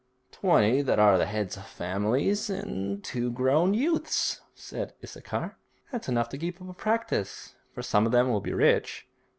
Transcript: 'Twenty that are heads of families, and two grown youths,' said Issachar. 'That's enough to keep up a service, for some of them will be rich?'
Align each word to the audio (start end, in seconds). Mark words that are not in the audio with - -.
'Twenty 0.31 0.81
that 0.81 0.97
are 0.97 1.23
heads 1.23 1.55
of 1.57 1.67
families, 1.67 2.49
and 2.49 3.03
two 3.03 3.29
grown 3.29 3.75
youths,' 3.75 4.41
said 4.55 4.95
Issachar. 5.03 5.57
'That's 5.91 6.09
enough 6.09 6.27
to 6.29 6.39
keep 6.39 6.59
up 6.59 6.75
a 6.75 6.95
service, 7.05 7.53
for 7.71 7.83
some 7.83 8.07
of 8.07 8.11
them 8.11 8.29
will 8.31 8.41
be 8.41 8.51
rich?' 8.51 9.07